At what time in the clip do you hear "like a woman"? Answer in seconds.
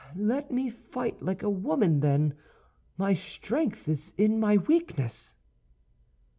1.21-1.99